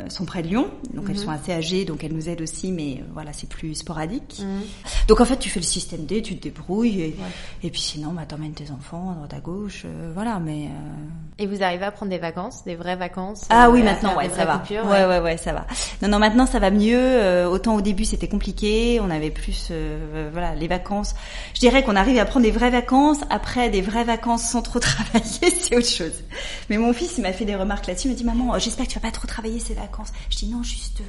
[0.08, 1.10] sont près de Lyon, donc Mhm.
[1.10, 4.40] elles sont assez âgées, donc elles nous aident aussi, mais voilà, c'est plus sporadique.
[4.42, 4.60] Mhm.
[5.08, 7.16] Donc en fait, tu fais le système D, tu te débrouilles, et,
[7.62, 10.38] et puis sinon, bah, t'emmènes tes enfants à droite à gauche, voilà.
[10.38, 10.68] Mais
[11.38, 14.44] Et vous arrivez à prendre des vacances, des vraies vacances ah oui, maintenant, ouais, ça
[14.44, 14.58] va.
[14.58, 15.66] coupures, ouais, ouais, ouais, ça va.
[16.02, 16.83] Non, non, maintenant ça va mieux.
[16.92, 21.14] Euh, autant au début c'était compliqué, on avait plus, euh, voilà, les vacances.
[21.54, 23.18] Je dirais qu'on arrive à prendre des vraies vacances.
[23.30, 26.22] Après, des vraies vacances sans trop travailler, c'est autre chose.
[26.68, 28.08] Mais mon fils, il m'a fait des remarques là-dessus.
[28.08, 30.12] Il m'a dit, maman, euh, j'espère que tu vas pas trop travailler ces vacances.
[30.30, 31.00] Je dis non, juste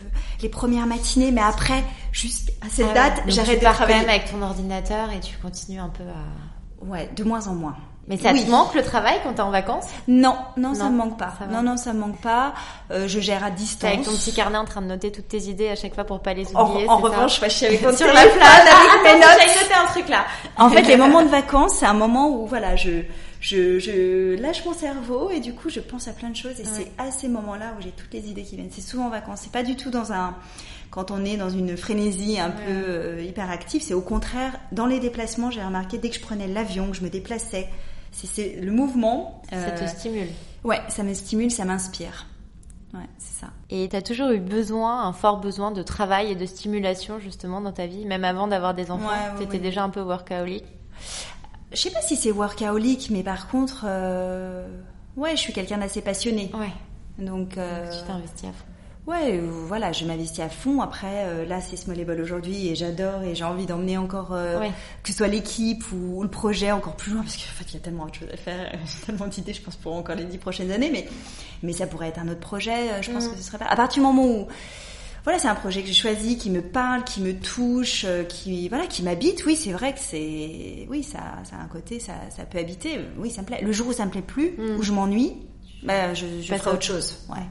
[0.41, 2.93] les premières matinées, mais après, juste à cette Ah ouais.
[2.93, 3.99] date, j'arrête de travailler.
[3.99, 6.85] même avec ton ordinateur et tu continues un peu à...
[6.85, 7.75] Ouais, de moins en moins.
[8.07, 8.45] Mais ça Oui.
[8.45, 9.85] te manque le travail quand t'es en vacances?
[10.07, 11.33] Non, non, ça me manque pas.
[11.51, 12.53] Non, non, ça me manque pas.
[12.91, 13.89] Euh, je gère à distance.
[13.91, 16.19] avec ton petit carnet en train de noter toutes tes idées à chaque fois pour
[16.21, 16.87] pas les oublier.
[16.87, 19.47] en revanche, je suis avec sur la téléphone, plage avec mes Attends, notes.
[19.47, 20.25] J'ai noté un truc là.
[20.57, 23.01] En fait, les moments de vacances, c'est un moment où voilà, je,
[23.41, 26.59] je, je lâche mon cerveau et du coup, je pense à plein de choses.
[26.59, 28.69] Et c'est à ces moments-là où j'ai toutes les idées qui viennent.
[28.71, 29.39] C'est souvent en vacances.
[29.43, 30.35] C'est pas du tout dans un
[30.91, 33.81] quand on est dans une frénésie un peu euh, hyper active.
[33.83, 35.49] C'est au contraire dans les déplacements.
[35.49, 37.67] J'ai remarqué dès que je prenais l'avion, que je me déplaçais,
[38.27, 39.41] c'est- le mouvement.
[39.49, 40.29] Ça euh, te stimule.
[40.63, 42.25] ouais, ça me stimule, ça m'inspire.
[42.93, 43.47] Ouais, c'est ça.
[43.69, 47.73] Et t'as toujours eu besoin, un fort besoin de travail et de stimulation justement dans
[47.73, 49.07] ta vie, même avant d'avoir des enfants?
[49.07, 49.59] Ouais, ouais, T'étais ouais.
[49.59, 50.63] déjà un peu workaholic?
[51.73, 54.65] Je sais pas si c'est workaholic, mais par contre, euh,
[55.17, 56.49] ouais, je suis quelqu'un d'assez passionné.
[56.53, 56.71] Ouais.
[57.23, 58.65] Donc, euh, Tu t'es investi à fond.
[59.07, 60.81] Ouais, euh, voilà, je m'investis à fond.
[60.81, 64.71] Après, euh, là, c'est Smallable aujourd'hui et j'adore et j'ai envie d'emmener encore, euh, Ouais.
[65.03, 67.73] que ce soit l'équipe ou, ou le projet encore plus loin parce qu'en fait, il
[67.75, 70.23] y a tellement de choses à faire, j'ai tellement d'idées, je pense, pour encore les
[70.25, 71.07] dix prochaines années, mais,
[71.61, 73.31] mais ça pourrait être un autre projet, je pense Mm.
[73.31, 73.65] que ce serait pas.
[73.65, 74.47] À partir du moment où,
[75.23, 78.87] voilà, c'est un projet que j'ai choisi, qui me parle, qui me touche, qui, voilà,
[78.87, 82.43] qui m'habite, oui, c'est vrai que c'est, oui, ça, ça a un côté, ça, ça
[82.45, 83.59] peut habiter, oui, ça me plaît.
[83.61, 84.77] Le jour où ça me plaît plus, Mm.
[84.79, 85.33] où je m'ennuie,
[85.83, 87.43] bah, je, je ferai autre chose, ouais.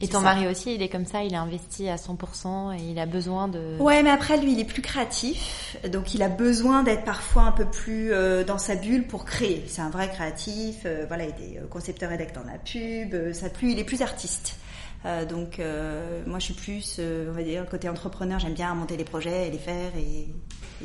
[0.00, 0.24] Et ton ça.
[0.24, 3.48] mari aussi, il est comme ça, il est investi à 100% et il a besoin
[3.48, 3.76] de...
[3.78, 7.52] Ouais, mais après lui, il est plus créatif, donc il a besoin d'être parfois un
[7.52, 9.64] peu plus euh, dans sa bulle pour créer.
[9.68, 10.82] C'est un vrai créatif.
[10.84, 13.14] euh, voilà, il est euh, concepteur rédacteur dans la pub.
[13.14, 14.58] euh, ça plus, il est plus artiste.
[15.06, 18.38] Euh, donc euh, moi, je suis plus, euh, on va dire, côté entrepreneur.
[18.38, 20.28] J'aime bien monter les projets et les faire et,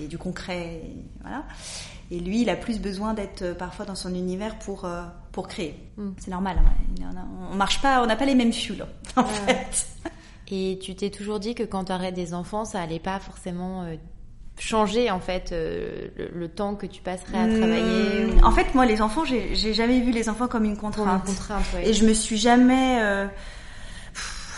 [0.01, 0.81] et du concret.
[0.83, 1.45] et voilà.
[2.11, 5.47] Et lui, il a plus besoin d'être euh, parfois dans son univers pour euh, pour
[5.47, 5.75] créer.
[5.97, 6.09] Mm.
[6.17, 6.57] C'est normal.
[6.57, 7.05] ouais.
[7.51, 9.85] On, marche pas, on n'a pas les mêmes fuels en fait.
[10.51, 13.83] Et tu t'es toujours dit que quand tu aurais des enfants, ça allait pas forcément
[13.83, 13.95] euh,
[14.57, 18.73] changer en fait le, le temps que tu passerais à travailler Mmh, ou En fait,
[18.73, 21.23] moi, les enfants, j'ai jamais vu les enfants comme une contrainte.
[21.25, 21.63] contrainte.
[21.75, 21.89] ouais.
[21.89, 23.27] Et je me suis jamais.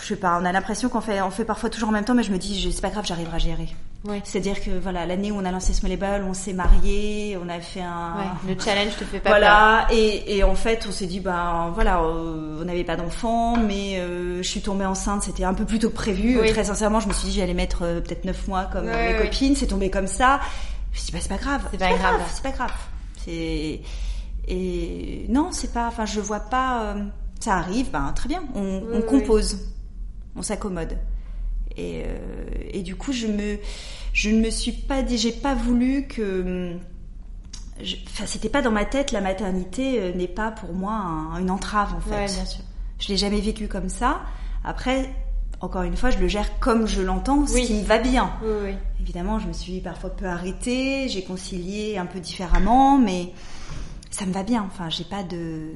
[0.02, 0.38] Je sais pas.
[0.40, 2.38] On a l'impression qu'on fait, on fait parfois toujours en même temps, mais je me
[2.38, 3.68] dis, c'est pas grave, j'arriverai à gérer.
[4.04, 4.20] Ouais.
[4.24, 7.82] C'est-à-dire que voilà, l'année où on a lancé Smallable, on s'est mariés, on a fait
[7.82, 8.16] un.
[8.18, 9.38] Ouais, le challenge te fait pas peur.
[9.38, 13.56] Voilà, et, et en fait, on s'est dit, ben voilà, euh, on n'avait pas d'enfant,
[13.56, 16.40] mais euh, je suis tombée enceinte, c'était un peu plus tôt que prévu.
[16.40, 16.50] Oui.
[16.50, 19.12] Très sincèrement, je me suis dit, j'allais mettre euh, peut-être neuf mois comme Ouais, euh,
[19.12, 19.24] mes ouais.
[19.30, 20.40] copines, c'est tombé comme ça.
[20.90, 21.62] Je me suis dit, bah, c'est pas grave.
[21.70, 22.20] C'est pas grave.
[22.34, 22.72] C'est pas grave.
[23.24, 23.80] C'est
[24.48, 25.86] et non, c'est pas.
[25.86, 26.82] Enfin, je vois pas.
[26.82, 27.04] euh,
[27.40, 28.42] ça arrive, ben très bien.
[28.54, 29.58] On, Oui, on compose,
[30.36, 30.96] on s'accommode.
[31.76, 32.16] Et, euh,
[32.72, 33.58] et du coup, je me,
[34.12, 36.72] je ne me suis pas dit, j'ai pas voulu que.
[36.72, 36.80] hum,
[38.08, 39.10] Enfin, c'était pas dans ma tête.
[39.12, 42.10] La maternité euh, n'est pas pour moi un- une entrave en fait.
[42.14, 42.62] Ouais, bien sûr.
[43.00, 44.20] Je l'ai jamais vécu comme ça.
[44.62, 45.10] Après,
[45.60, 47.66] encore une fois, je le gère comme je l'entends, ce Oui.
[47.66, 48.30] qui me va bien.
[48.44, 48.74] Oui, oui.
[49.00, 53.32] Évidemment, je me suis parfois peu arrêtée, j'ai concilié un peu différemment, mais
[54.12, 54.62] ça me va bien.
[54.64, 55.70] Enfin, j'ai pas de,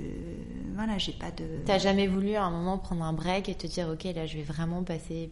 [0.77, 1.45] voilà, j'ai pas de.
[1.65, 4.37] T'as jamais voulu à un moment prendre un break et te dire ok là je
[4.37, 5.31] vais vraiment passer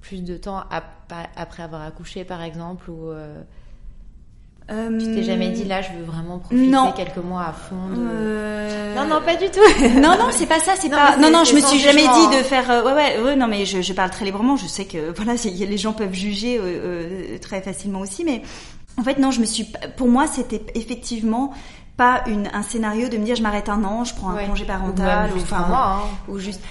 [0.00, 3.40] plus de temps ap- après avoir accouché par exemple ou euh,
[4.70, 6.92] Euh, tu t'es jamais dit là je veux vraiment profiter Non.
[6.92, 7.96] quelques mois à fond de...
[7.98, 9.60] euh, Non non pas du tout.
[10.00, 11.16] non, non, c'est pas ça, c'est pas.
[11.16, 12.70] Non, non, je me suis jamais dit de faire.
[12.70, 14.56] euh, ouais, ouais, ouais, non, mais je, je parle très librement.
[14.56, 18.42] Je sais que voilà, les gens peuvent juger euh, euh, très facilement aussi, mais
[18.98, 19.66] en fait, non, je me suis.
[19.96, 21.52] Pour moi, c'était effectivement
[21.98, 24.46] pas une, un scénario de me dire je m'arrête un an, je prends un Ouais.
[24.46, 25.98] congé Ou parental, juste enfin, hein.
[26.28, 26.62] ou juste.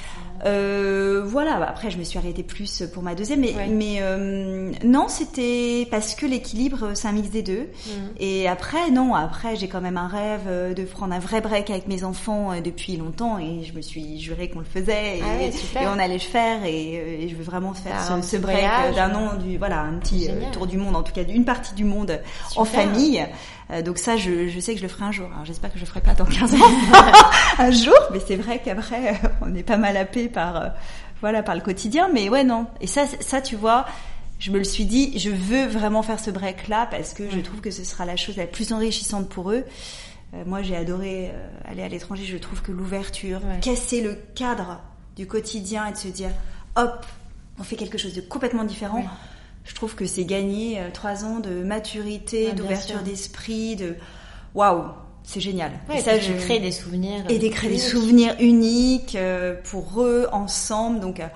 [0.45, 1.57] Euh, voilà.
[1.59, 3.67] bah, Après, je me suis arrêtée plus pour ma deuxième, mais, Ouais.
[3.67, 7.61] mais euh, non, c'était parce que l'équilibre, c'est un mix des deux.
[7.87, 8.09] Mhm.
[8.19, 11.71] Et après, non, après, j'ai quand même un rêve euh, de prendre un vrai break
[11.71, 15.23] avec mes enfants euh, depuis longtemps, et je me suis juré qu'on le faisait, et,
[15.23, 15.81] Ah ouais, super.
[15.81, 18.63] et on allait le faire, et, euh, et je veux vraiment faire Faire ce, break
[18.95, 21.73] d'un an, du voilà, un petit euh, tour du monde, en tout cas d'une partie
[21.73, 22.21] du monde
[22.55, 23.25] en famille.
[23.71, 25.27] Euh, donc ça, je, je sais que je le ferai un jour.
[25.33, 26.57] Alors j'espère que je le ferai pas dans 15 ans,
[27.57, 27.93] un jour?
[28.11, 30.67] Mais c'est vrai qu'après, euh, on est pas mal happé par, euh,
[31.21, 32.09] voilà, par le quotidien.
[32.13, 32.67] Mais ouais, non.
[32.81, 33.85] Et ça, ça, tu vois,
[34.39, 37.59] je me le suis dit, je veux vraiment faire ce break-là parce que je trouve
[37.59, 39.65] que ce sera la chose la plus enrichissante pour eux.
[40.33, 42.23] Euh, moi, j'ai adoré euh, aller à l'étranger.
[42.25, 43.59] Je trouve que l'ouverture, Ouais.
[43.61, 44.79] casser le cadre
[45.15, 46.29] du quotidien et de se dire,
[46.75, 47.05] hop,
[47.59, 48.99] on fait quelque chose de complètement différent.
[48.99, 49.05] Ouais.
[49.67, 53.95] Je trouve que c'est gagner euh, trois ans de maturité, Ah, d'ouverture d'esprit, de
[54.55, 54.85] waouh,
[55.23, 55.71] c'est génial.
[55.89, 57.23] Ouais, Et ça, je de créer des souvenirs.
[57.29, 60.99] et de créer des souvenirs uniques euh, pour eux ensemble.
[61.01, 61.27] Donc euh,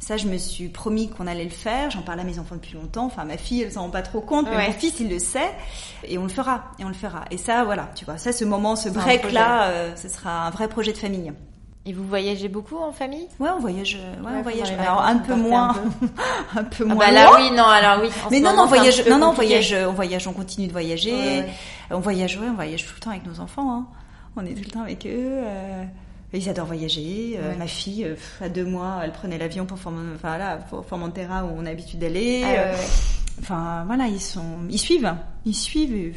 [0.00, 1.90] ça, je me suis promis qu'on allait le faire.
[1.90, 3.04] J'en parle à mes enfants depuis longtemps.
[3.06, 4.66] Enfin, ma fille, elle s'en rend pas trop compte, mais Ouais.
[4.68, 5.50] mon fils, il le sait.
[6.08, 6.64] Et on le fera.
[6.78, 7.24] Et on le fera.
[7.30, 10.46] Et ça, voilà, tu vois, ça, ce moment, ce un break là, euh, ce sera
[10.46, 11.32] un vrai projet de famille.
[11.86, 13.26] Et vous voyagez beaucoup en famille?
[13.38, 13.96] Ouais, on voyage.
[14.22, 14.72] Ouais, Ouais, on voyage.
[14.78, 15.74] Alors un peu moins,
[16.56, 16.96] un peu Ah moins.
[17.06, 17.36] bah là loin.
[17.38, 18.08] oui, non, alors oui.
[18.30, 19.46] Mais non, moment, non, un voyage, non, non, compliqué.
[19.60, 21.12] voyage, on voyage, on continue de voyager.
[21.12, 21.52] Ouais, ouais.
[21.90, 23.70] On voyage, ouais, on voyage tout le temps avec nos enfants.
[23.70, 23.86] Hein.
[24.36, 25.10] On est tout le temps avec eux.
[25.44, 25.84] euh,
[26.32, 27.38] ils adorent voyager.
[27.38, 27.56] Euh, Ouais.
[27.56, 30.84] Ma fille, euh, pff, à deux mois, elle prenait l'avion pour Formentera, enfin là, pour
[30.86, 32.42] Formentera où on a l'habitude d'aller.
[32.44, 32.76] Ah, ouais, Euh.
[33.40, 35.12] Enfin voilà, ils sont, ils suivent,
[35.44, 36.14] ils suivent.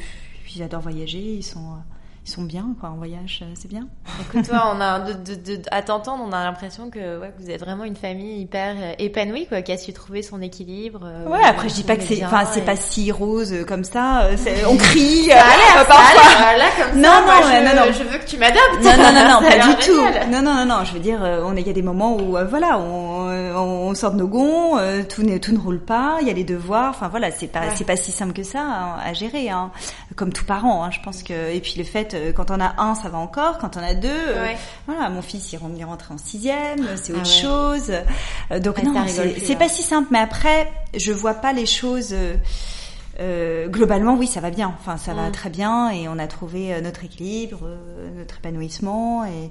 [0.56, 1.20] Ils adorent voyager.
[1.20, 1.97] Ils sont, euh,
[2.28, 3.88] ils sont bien quoi en voyage, euh, c'est bien.
[4.20, 7.50] Écoute, toi, on a de, de, de- à t'entendre, on a l'impression que ouais, vous
[7.50, 11.00] êtes vraiment une famille hyper euh, épanouie, quoi, qui a su trouver son équilibre.
[11.06, 13.56] euh, Ouais, après je dis pas que est c'est, enfin c'est et- pas si rose
[13.66, 14.28] comme ça.
[14.70, 15.28] On crie.
[15.28, 16.58] Ça a l'air, ça a parfois.
[16.58, 17.92] là, comme Non, ça, non, moi, mais je, non, non.
[17.94, 18.84] je veux que tu m'adoptes.
[18.84, 20.06] Non, non, non, non, pas du tout.
[20.06, 20.30] génial.
[20.30, 20.84] Non, non, non, non.
[20.84, 23.90] Je veux dire, on il y a des moments où, euh, voilà, on, euh, on,
[23.90, 26.18] on sort de nos gonds, euh, tout, ne, tout ne roule pas.
[26.22, 26.90] Il y a les devoirs.
[26.90, 27.74] Enfin voilà, c'est pas, Ouais.
[27.76, 29.50] c'est pas si simple que ça hein, à gérer.
[29.50, 29.72] Hein.
[30.16, 31.52] Comme tout parent, hein, je pense que.
[31.54, 33.58] Et puis le fait, euh, quand on a un, ça va encore.
[33.60, 34.48] Quand on a deux, euh,
[34.88, 37.42] voilà, mon fils il rentre- rentré en sixième, c'est Ah autre ouais.
[37.42, 37.92] chose.
[38.52, 39.56] Euh, donc non, c'est hein.
[39.58, 40.08] pas si simple.
[40.12, 42.10] Mais après, je vois pas les choses.
[42.14, 42.36] euh,
[43.20, 44.76] euh, globalement, oui, ça va bien.
[44.80, 45.32] Enfin, ça va Mm.
[45.32, 49.50] très bien et on a trouvé notre équilibre, euh, notre épanouissement et,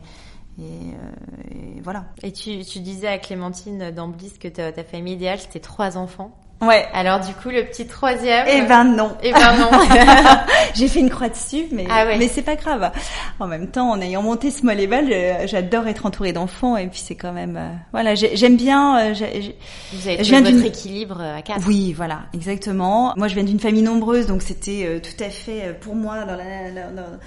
[0.59, 2.05] et, euh, et voilà.
[2.23, 5.97] Et tu, tu disais à Clémentine dans Bliss que ta, ta famille idéale, c'était trois
[5.99, 6.31] enfants.
[6.62, 6.87] Ouais.
[6.95, 8.47] Alors du coup, le petit troisième...
[8.49, 9.14] Eh ben non.
[9.23, 9.69] Eh ben non.
[10.75, 12.16] J'ai fait une croix dessus, mais Ah ouais.
[12.16, 12.90] mais c'est pas grave.
[13.38, 16.99] En même temps, en ayant monté Small Level, euh, j'adore être entourée d'enfants et puis
[17.01, 19.12] c'est quand même euh, voilà, j'ai- j'aime bien.
[19.12, 21.66] Vous avez Je viens votre équilibre à quatre.
[21.69, 23.12] Oui, voilà, exactement.
[23.19, 26.71] Moi, je viens d'une famille nombreuse, donc c'était tout à fait pour moi dans la,
[26.71, 27.19] la- dans la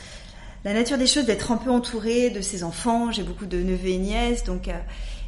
[0.66, 3.12] nature des choses d'être un peu entourée de ses enfants.
[3.12, 4.68] J'ai beaucoup de neveux et nièces, donc.
[4.68, 4.74] euh,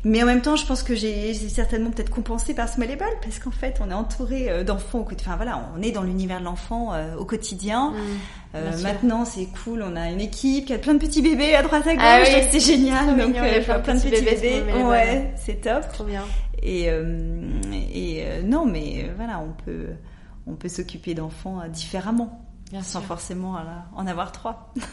[0.04, 3.38] mais en même temps, je pense que j'ai certainement peut-être compensé par Small Level, parce
[3.38, 5.28] qu'en fait, on est entouré euh, d'enfants au quotidien.
[5.34, 7.92] Enfin voilà, on est dans l'univers de l'enfant euh, au quotidien.
[7.92, 7.96] Mmh,
[8.56, 9.82] Euh, maintenant, c'est cool.
[9.84, 12.04] On a une équipe qui a plein de petits bébés à droite à gauche.
[12.04, 13.06] Ah oui, donc c'est génial.
[13.06, 14.64] trop donc mignon, euh, plein de petits bébés.
[14.84, 15.88] Ouais, c'est top.
[15.94, 16.24] Trop bien.
[16.64, 17.50] Et, euh,
[17.94, 19.86] et non, mais voilà, on peut,
[20.48, 23.08] on peut s'occuper d'enfants différemment, Bien sans sûr.
[23.08, 23.56] forcément
[23.96, 24.74] en avoir trois.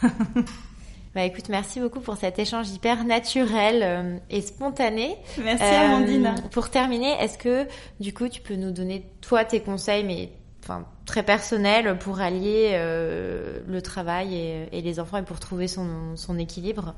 [1.15, 5.17] Bah écoute, merci beaucoup pour cet échange hyper naturel euh, et spontané.
[5.43, 6.35] Merci Euh, Amandine.
[6.51, 7.65] Pour terminer, est-ce que
[7.99, 10.29] du coup tu peux nous donner toi tes conseils, mais
[10.63, 15.67] enfin très personnels pour allier euh, le travail et, et les enfants et pour trouver
[15.67, 16.93] son, son équilibre?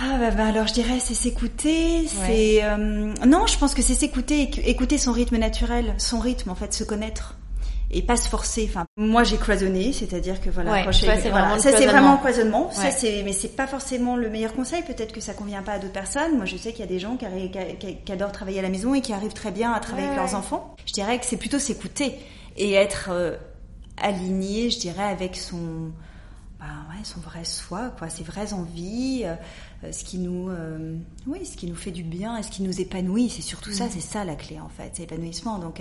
[0.00, 3.94] Ah bah, bah, alors je dirais c'est s'écouter, c'est euh, non, je pense que c'est
[3.94, 7.34] s'écouter, éc- écouter son rythme naturel, son rythme en fait, se connaître
[7.90, 8.66] et pas se forcer.
[8.68, 12.14] Enfin, moi j'ai cloisonné, c'est-à-dire que voilà, Ouais, toi, c'est voilà, vraiment ça c'est vraiment
[12.14, 12.70] un cloisonnement.
[12.70, 12.90] Ça Ouais.
[12.90, 14.82] c'est, mais c'est pas forcément le meilleur conseil.
[14.82, 16.36] Peut-être que ça convient pas à d'autres personnes.
[16.36, 19.00] Moi je sais qu'il y a des gens qui, adorent travailler à la maison et
[19.00, 20.74] qui arrivent très bien à travailler Ouais, avec leurs enfants.
[20.86, 22.14] Je dirais que c'est plutôt s'écouter
[22.56, 23.36] et être euh,
[23.96, 25.92] aligné, je dirais, avec son
[26.58, 29.34] bah ouais, son vrai soi, quoi, ses vraies envies, euh,
[29.84, 30.96] euh, ce qui nous, euh,
[31.26, 33.30] oui, ce qui nous fait du bien et ce qui nous épanouit.
[33.30, 35.58] C'est surtout ça, c'est ça la clé en fait, c'est l'épanouissement.
[35.58, 35.80] Donc,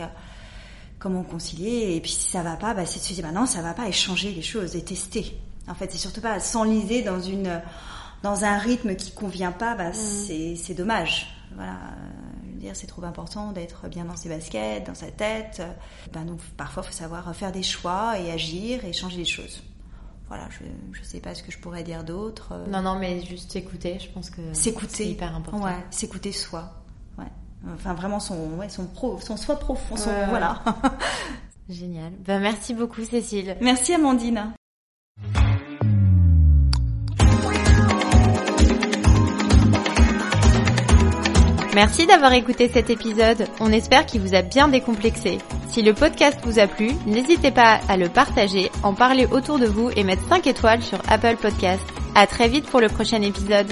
[1.00, 3.46] comment concilier Et puis si ça va pas, bah, c'est de se dire, bah non,
[3.46, 5.38] ça va pas, et changer les choses et tester.
[5.68, 7.62] En fait, c'est surtout pas s'enliser dans une,
[8.24, 9.76] dans un rythme qui convient pas.
[9.76, 11.28] Bah, c'est, c'est dommage.
[11.56, 11.78] Voilà.
[12.48, 15.62] Je veux dire, c'est trop important d'être bien dans ses baskets, dans sa tête.
[16.14, 19.62] Ben donc, parfois, faut savoir faire des choix et agir et changer les choses.
[20.28, 22.54] Voilà, je je sais pas ce que je pourrais dire d'autre.
[22.70, 24.90] Non, non, mais juste écouter, je pense que S'écouter.
[24.96, 25.64] c'est hyper important.
[25.64, 26.74] Ouais, s'écouter soi.
[27.74, 30.26] Enfin, vraiment son, ouais, son pro, son soi profond, son, Ouais, ouais.
[30.30, 30.60] voilà.
[31.70, 32.12] Génial.
[32.26, 33.58] Ben, merci beaucoup, Cécile.
[33.62, 34.54] Merci Amandine.
[41.76, 43.48] Merci d'avoir écouté cet épisode.
[43.60, 45.38] On espère qu'il vous a bien décomplexé.
[45.70, 49.68] Si le podcast vous a plu, n'hésitez pas à le partager, en parler autour de
[49.68, 51.84] vous et mettre 5 étoiles sur Apple Podcast.
[52.16, 53.68] À très vite pour le prochain épisode.